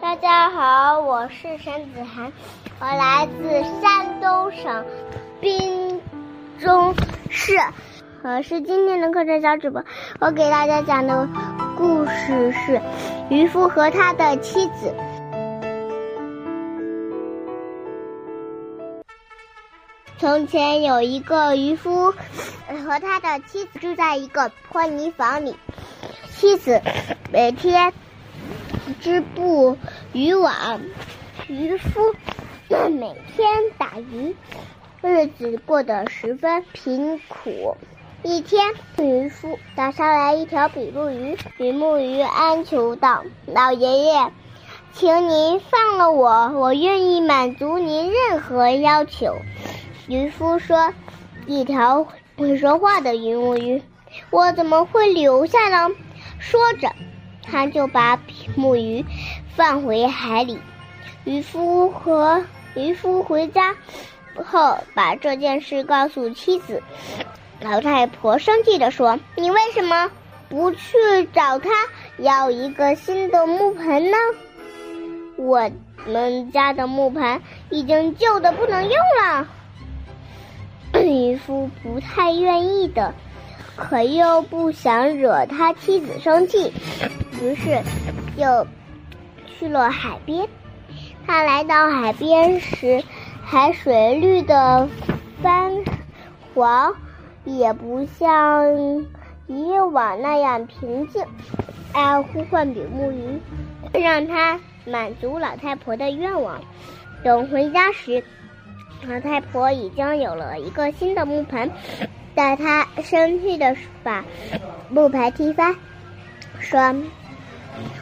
[0.00, 2.32] 大家好，我是沈子涵，
[2.78, 4.84] 我来自山东省
[5.40, 6.00] 滨
[6.60, 6.94] 州
[7.28, 7.58] 市，
[8.22, 9.84] 我是今天的课程小主播。
[10.20, 11.28] 我给大家讲的
[11.76, 12.80] 故事是
[13.28, 14.94] 渔夫和他的妻子。
[20.18, 25.56] 从前有一个渔夫和他的妻子住在一个破泥房里，
[26.30, 26.80] 妻子
[27.32, 27.92] 每天
[29.00, 29.76] 织布
[30.12, 30.80] 渔网，
[31.48, 32.14] 渔夫
[32.68, 34.34] 每天打鱼，
[35.02, 37.76] 日子过得十分贫苦。
[38.22, 44.30] 一天，渔夫打上来一条比目鱼，比目鱼哀求道：“老爷爷，
[44.92, 49.36] 请您放了我，我愿意满足您任何要求。”
[50.06, 50.92] 渔夫说
[51.46, 53.82] ：“一条会说话的比目鱼，
[54.28, 55.94] 我怎么会留下呢？”
[56.38, 56.92] 说着，
[57.50, 59.04] 他就把比目鱼
[59.56, 60.58] 放回海里。
[61.24, 63.74] 渔夫和渔夫回家
[64.36, 66.82] 后，把这件事告诉妻子。
[67.60, 70.10] 老太婆生气地说：“你为什么
[70.48, 70.88] 不去
[71.32, 71.68] 找他
[72.18, 74.16] 要一个新的木盆呢？
[75.36, 75.70] 我
[76.06, 79.46] 们家的木盆已经旧的不能用了。”
[81.04, 83.14] 渔夫不太愿意的，
[83.80, 86.70] 可又不想惹他妻子生气，
[87.42, 87.80] 于是
[88.36, 88.66] 就
[89.46, 90.46] 去了海边。
[91.26, 93.02] 他来到海边时，
[93.42, 94.86] 海水绿的
[95.42, 95.72] 泛
[96.54, 96.94] 黄，
[97.44, 98.68] 也不像
[99.46, 101.24] 以往那样平静。
[101.92, 103.40] 他呼唤比目鱼，
[103.98, 106.60] 让他满足老太婆的愿望。
[107.24, 108.22] 等回家时，
[109.08, 111.70] 老太婆已经有了一个新的木盆，
[112.40, 114.24] 在他生气的把
[114.88, 115.76] 木牌踢翻，
[116.58, 116.80] 说：“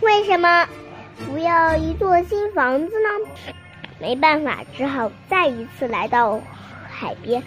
[0.00, 0.66] 为什么
[1.26, 3.52] 不要一座新房子呢？”
[4.00, 6.40] 没办法，只好再一次来到
[6.90, 7.42] 海边。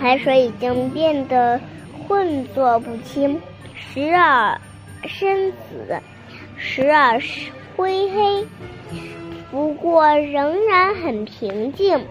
[0.00, 1.60] 海水已经变得
[2.08, 3.40] 浑浊不清，
[3.76, 4.60] 时而
[5.04, 6.02] 深紫，
[6.56, 7.20] 时而
[7.76, 8.48] 灰黑，
[9.52, 12.04] 不过仍然很平静。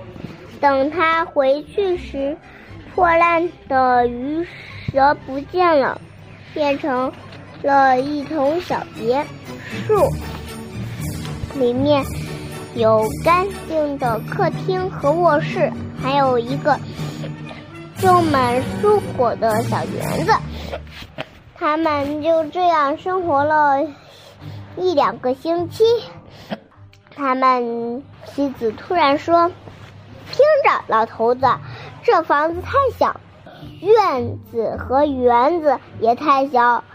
[0.62, 2.38] 等他回去时，
[2.98, 4.44] 破烂的鱼
[4.92, 6.02] 蛇不见了，
[6.52, 7.14] 变成
[7.62, 9.24] 了一丛小别
[9.86, 10.04] 墅。
[11.54, 12.04] 里面
[12.74, 15.72] 有干净的客厅和卧室，
[16.02, 16.76] 还有一个
[17.98, 20.34] 种满蔬果的小园子。
[21.54, 23.80] 他们就这样生活了
[24.76, 25.84] 一两个星期。
[27.16, 29.52] 他们妻子突然说。
[30.30, 31.48] 听着，老头子，
[32.08, 33.20] 这房子太小，
[33.82, 36.86] 院子和园子也太小。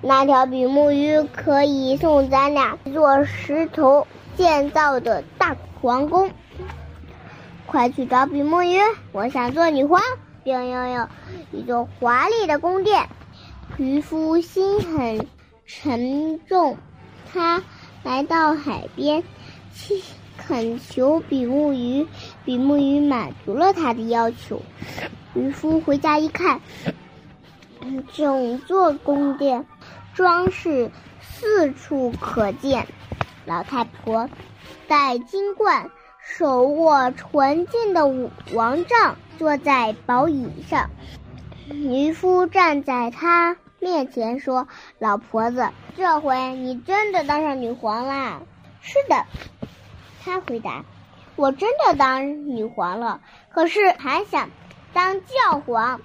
[0.00, 6.30] 那条比目鱼可以送咱俩一座石头建造的大皇宫。
[7.66, 8.78] 快去找比目鱼，
[9.12, 10.00] 我想做女皇，
[10.42, 11.06] 并拥有
[11.50, 13.10] 一座华丽的宫殿。
[13.76, 15.26] 渔夫心很
[15.66, 16.78] 沉重，
[17.30, 17.62] 他
[18.04, 19.22] 来到海边。
[20.38, 22.06] 恳求比目鱼，
[22.44, 24.62] 比目鱼满足了他的要求。
[25.34, 26.60] 渔夫回家一看，
[28.12, 29.64] 整座宫殿
[30.14, 32.86] 装饰四处可见。
[33.44, 34.28] 老太婆
[34.86, 38.06] 戴金冠，手握纯金的
[38.52, 40.90] 王杖，坐在宝椅上。
[41.70, 44.68] 渔夫站在他面前说
[45.00, 48.42] ：“老婆子，这回你真的当上女皇啦
[48.82, 49.24] ？”“是的。”
[50.24, 50.84] 他回答
[51.42, 54.48] ：“我真的当女皇了，可是还想
[54.92, 56.00] 当教皇。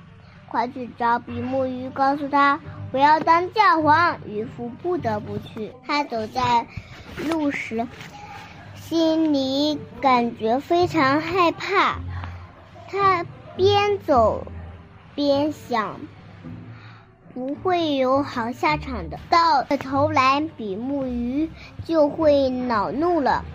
[0.48, 2.60] 快去找比目鱼，告诉他
[2.92, 5.72] 我要当教皇。”渔夫不得不去。
[5.86, 6.66] 他走在
[7.30, 7.88] 路时，
[8.74, 12.00] 心里感觉非常害怕。
[12.88, 13.24] 他
[13.56, 14.48] 边走
[15.14, 16.00] 边想：
[17.36, 19.20] 不会有好下场的。
[19.30, 21.52] 到头来，比目鱼
[21.86, 23.46] 就会恼怒了。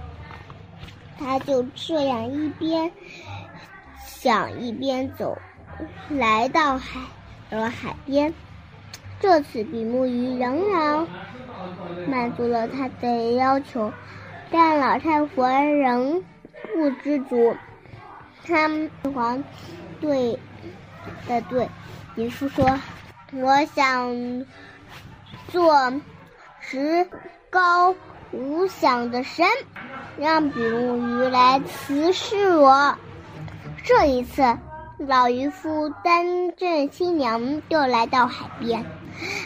[1.23, 2.91] 他就这样一边
[4.05, 5.39] 想一边走，
[6.09, 7.01] 来到海
[7.51, 8.35] 了海边。
[9.21, 11.07] 这次比目鱼仍然
[12.09, 13.93] 满足了他的要求，
[14.51, 16.25] 但老太婆仍
[16.75, 17.57] 不知足。
[18.45, 18.69] 他
[19.15, 19.45] 黄
[20.01, 20.37] 对
[21.29, 21.69] 的对，
[22.17, 22.81] 渔夫说
[23.33, 24.45] ：“我想
[25.49, 25.93] 做
[26.59, 27.09] 石
[27.49, 27.95] 膏
[28.33, 29.47] 无想的神。”
[30.19, 32.97] 让比目鱼来辞示我。
[33.83, 34.59] 这一次，
[34.99, 38.85] 老渔夫担正新娘就来到海边。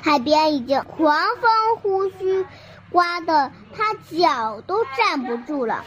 [0.02, 2.44] 海边已经狂风呼嘘，
[2.90, 5.84] 刮得他脚都站不住了。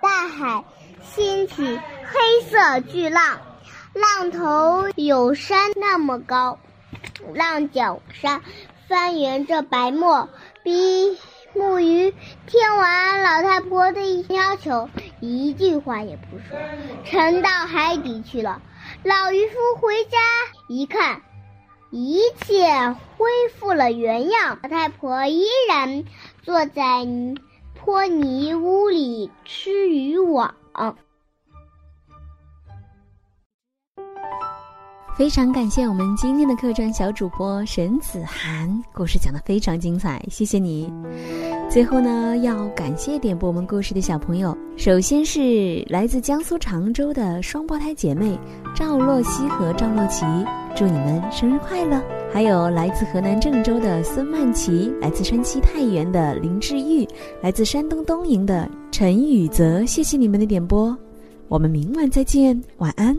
[0.00, 0.64] 大海
[1.02, 3.40] 掀起黑色巨浪，
[3.92, 6.58] 浪头有山那么高，
[7.34, 8.40] 浪脚上
[8.88, 10.30] 翻圆着白沫。
[10.62, 11.18] 比
[11.54, 12.12] 木鱼
[12.46, 14.88] 听完老太婆的要求，
[15.20, 16.58] 一句话也不说，
[17.04, 18.60] 沉到海底去了。
[19.02, 20.18] 老渔夫回家
[20.68, 21.22] 一看，
[21.90, 22.66] 一切
[23.16, 24.58] 恢复了原样。
[24.62, 26.04] 老太婆依然
[26.42, 27.06] 坐在。
[27.76, 30.54] 泼泥屋里吃渔网。
[35.16, 40.92] 非常感谢我们今天的客串小主播沈子涵，故事讲的非常精彩，谢谢你。
[41.70, 48.36] 最后呢，要感谢点播我们故事的小朋友，首先是来自江苏常州的双胞胎姐妹
[48.74, 50.24] 赵洛西和赵洛奇，
[50.74, 52.02] 祝你们生日快乐。
[52.32, 57.06] 还有来自河南郑州的孙曼琪，来自山西太原的林志玉，
[57.40, 60.96] 来自山东东营的陈宇泽，谢谢你们的点播，
[61.46, 63.16] 我们明晚再见，晚安。